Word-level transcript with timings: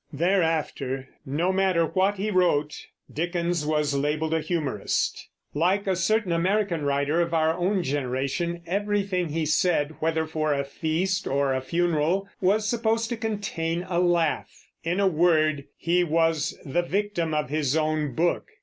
Thereafter, 0.11 1.09
no 1.27 1.53
matter 1.53 1.85
what 1.85 2.17
he 2.17 2.31
wrote, 2.31 2.87
Dickins 3.13 3.67
was 3.67 3.93
lbeled 3.93 4.33
a 4.33 4.41
humorist. 4.41 5.29
Like 5.53 5.85
a 5.85 5.95
certain 5.95 6.31
American 6.31 6.83
writer 6.83 7.21
of 7.21 7.35
our 7.35 7.55
own 7.55 7.83
generation, 7.83 8.63
everything 8.65 9.29
he 9.29 9.45
said, 9.45 9.91
whether 9.99 10.25
for 10.25 10.55
a 10.55 10.63
feast 10.65 11.27
or 11.27 11.53
a 11.53 11.61
funeral, 11.61 12.27
was 12.41 12.67
spposed 12.67 13.09
to 13.09 13.15
contain 13.15 13.83
a 13.87 13.99
laugh. 13.99 14.65
In 14.83 14.99
a 14.99 15.07
word, 15.07 15.65
he 15.77 16.03
was 16.03 16.57
the 16.65 16.81
victim 16.81 17.35
of 17.35 17.49
his 17.51 17.77
own 17.77 18.15
book. 18.15 18.47